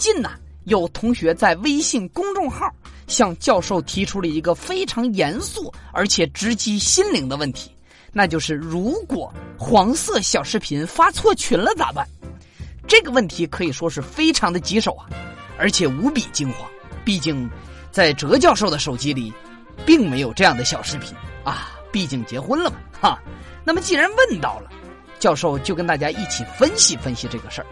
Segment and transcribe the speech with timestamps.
[0.00, 0.30] 近呢，
[0.64, 2.66] 有同学在微信公众号
[3.06, 7.70] 向教授提出了一个非常严肃而且直击心灵的问题，
[8.10, 12.08] 那就是如果黄色小视频发错群了咋办？
[12.88, 15.06] 这个问题可以说是非常的棘手啊，
[15.58, 16.68] 而且无比惊慌。
[17.04, 17.48] 毕竟，
[17.92, 19.32] 在哲教授的手机里，
[19.84, 21.14] 并没有这样的小视频
[21.44, 23.22] 啊，毕竟结婚了嘛，哈。
[23.64, 24.70] 那么既然问到了，
[25.18, 27.66] 教授就跟大家一起分析分析这个事儿。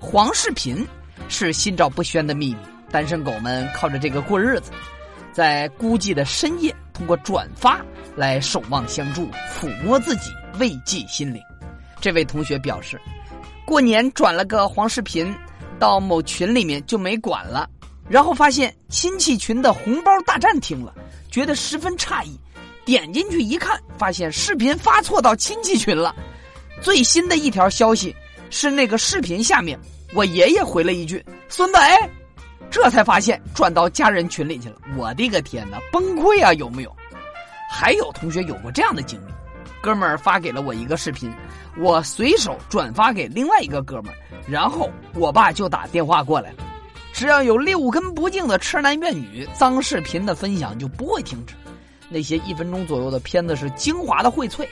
[0.00, 0.86] 黄视频
[1.28, 2.56] 是心照不宣的秘密，
[2.90, 4.72] 单身狗们靠着这个过日子，
[5.32, 7.80] 在孤寂的深夜，通过转发
[8.16, 11.40] 来守望相助，抚摸自己，慰藉心灵。
[12.00, 13.00] 这位同学表示，
[13.64, 15.32] 过年转了个黄视频
[15.78, 17.68] 到某群里面就没管了，
[18.08, 20.94] 然后发现亲戚群的红包大战停了，
[21.30, 22.38] 觉得十分诧异，
[22.84, 26.14] 点进去一看，发现视频发错到亲戚群了。
[26.80, 28.14] 最新的一条消息。
[28.50, 29.78] 是那个视频下面，
[30.14, 32.10] 我爷爷回了一句：“孙子，哎，
[32.70, 36.52] 这才发现转到家人群里去了。”我的个天哪，崩溃啊！
[36.54, 36.96] 有没有？
[37.70, 39.32] 还有同学有过这样的经历？
[39.82, 41.32] 哥们儿发给了我一个视频，
[41.78, 44.16] 我随手转发给另外一个哥们儿，
[44.48, 46.56] 然后我爸就打电话过来了。
[47.12, 51.54] 只要有六根不净的痴男怨女，脏视频的分享就不会停止。
[52.08, 54.66] 那些一分钟左右的片子是精华的荟萃，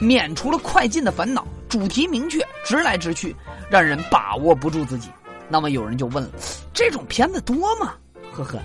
[0.00, 1.46] 免除了快进的烦恼。
[1.68, 3.34] 主题明确，直来直去，
[3.72, 5.08] 让人把握不住自己。
[5.48, 6.30] 那么有人就问了：
[6.74, 7.94] 这种片子多吗？
[8.30, 8.60] 呵呵，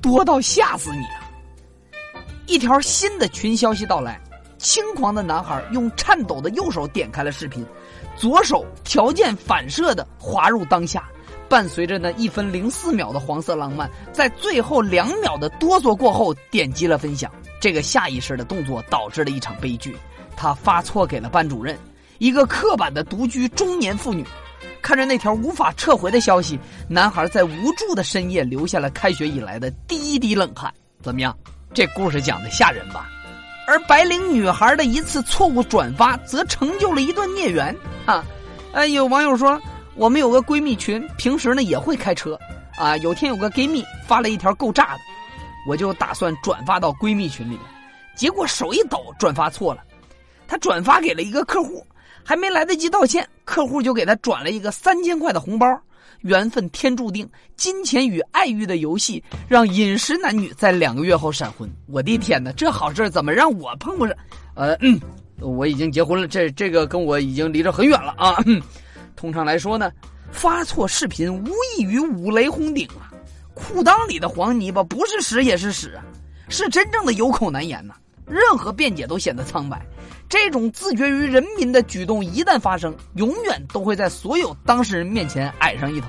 [0.00, 2.22] 多到吓死你啊！
[2.46, 4.20] 一条新的群消息到来，
[4.56, 7.66] 轻狂的男孩用颤抖的右手点开了视频，
[8.16, 11.08] 左手条件反射的滑入当下，
[11.48, 17.28] 伴随着那一分零四秒的黄色浪漫，在最后两秒的哆嗦过后，点击了分享。
[17.60, 19.96] 这个下意识的动作导致了一场悲剧，
[20.36, 21.76] 他发错给了班主任。
[22.18, 24.24] 一个刻板的独居中年妇女，
[24.82, 30.72] 看着那条无法撤回的消息，男孩在无助的深夜流下了开学以来的第一滴冷汗。
[31.02, 31.36] 怎么样，
[31.72, 33.08] 这故事讲的吓人吧？
[33.66, 37.74] 而白领女孩的一次错误转发，则成就了一段孽缘。
[38.04, 38.22] 啊，
[38.72, 39.58] 哎，有网友说，
[39.94, 42.38] 我们有个闺蜜群，平时呢也会开车。
[42.76, 45.00] 啊，有天有个闺蜜发了一条够炸的，
[45.66, 47.60] 我就打算转发到闺蜜群里面，
[48.14, 49.82] 结果手一抖，转发错了，
[50.46, 51.86] 她转发给了一个客户。
[52.24, 55.66] 还没来得及道歉，客户就给他转了一个三千块的红包。
[56.22, 61.70] 缘分天注定，金钱与爱欲的游戏让饮食男女在两个月后闪婚。
[61.86, 64.16] 我的天哪，这好事怎么让我碰不上？
[64.54, 64.98] 呃，嗯，
[65.38, 68.42] 我已经结婚了，这这个跟我已经离着很远了啊。
[69.14, 69.92] 通常来说呢，
[70.32, 73.12] 发错视频无异于五雷轰顶啊！
[73.52, 76.02] 裤裆里的黄泥巴不是屎也是屎啊，
[76.48, 77.94] 是真正的有口难言呐。
[78.26, 79.84] 任何辩解都显得苍白。
[80.34, 86.08] 这种自绝于人民的举动一旦发生，永远都会在所有当事人面前矮上一头。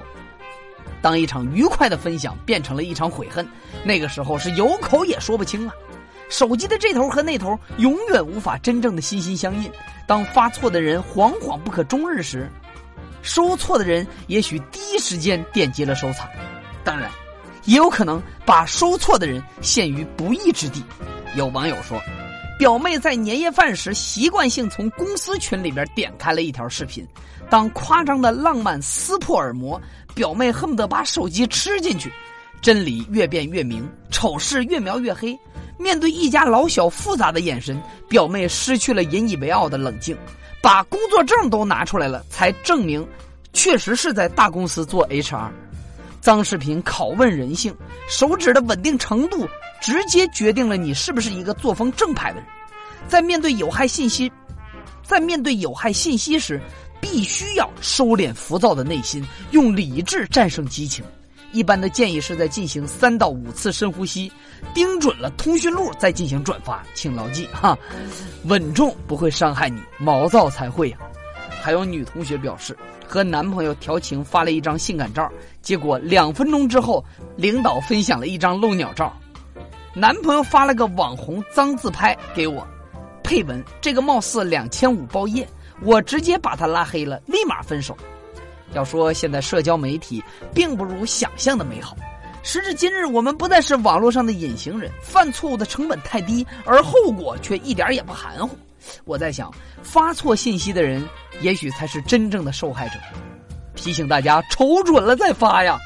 [1.00, 3.48] 当一场愉快的分享变成了一场悔恨，
[3.84, 5.76] 那个时候是有口也说不清啊。
[6.28, 9.72] 手机的这头和那头永远无法真正的心心相印。
[10.08, 12.50] 当发错的人惶惶不可终日时，
[13.22, 16.28] 收错的人也许第一时间点击了收藏。
[16.84, 17.12] 当然，
[17.66, 20.84] 也有可能把收错的人陷于不义之地。
[21.36, 22.02] 有网友说。
[22.58, 27.06] 表妹在年夜饭时习惯性从公司群里边点开了一条视频，
[27.50, 29.80] 当夸张的浪漫撕破耳膜，
[30.14, 32.12] 表妹恨不得把手机吃进去。
[32.62, 35.38] 真理越辩越明，丑事越描越黑。
[35.78, 40.18] 面对一家老小复杂的眼神，表妹失去了引以为傲的冷静，
[40.62, 43.06] 把工作证都拿出来了，才证明
[43.52, 45.52] 确实是在大公司做 HR。
[46.26, 47.72] 脏视频拷问人性，
[48.10, 49.48] 手指的稳定程度。
[49.80, 52.46] 直接决定了你是不是一个作风正派的人，
[53.08, 54.32] 在面对有害信息，
[55.04, 56.60] 在面对有害信息时，
[57.00, 61.06] 必须要收敛浮躁的内心，用理智战胜激情。
[61.52, 64.32] 一般的建议是在进行三到五次深呼吸，
[64.74, 67.78] 盯准了通讯录再进行转发，请牢记哈，
[68.46, 70.98] 稳重不会伤害你，毛躁才会呀。
[71.62, 72.76] 还有女同学表示，
[73.08, 75.30] 和男朋友调情发了一张性感照，
[75.62, 77.04] 结果两分钟之后，
[77.36, 79.12] 领导分享了一张露鸟照。
[79.94, 82.68] 男朋友发了个网红脏自拍给我，
[83.24, 85.48] 配文这个貌似两千五包夜，
[85.82, 87.96] 我直接把他拉黑了，立马分手。
[88.74, 90.22] 要说现在社交媒体
[90.54, 91.96] 并不如想象的美好，
[92.44, 98.58] 时至今日，我们不再是网络上的隐形人，犯错误的成本太低，而后果却一点也不含糊。
[99.04, 101.04] 我在想，发错信息的人
[101.42, 102.96] 也许才是真正的受害者。
[103.76, 105.78] 提醒大家，瞅准了再发呀。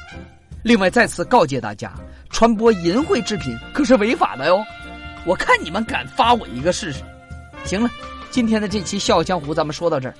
[0.63, 1.91] 另外，再次告诫大家。
[2.29, 4.63] 传播淫秽制品可是违法的哟！
[5.25, 7.01] 我看你们敢发我一个试试。
[7.65, 7.89] 行了，
[8.29, 10.13] 今天的这期《笑傲江湖》咱们说到这儿。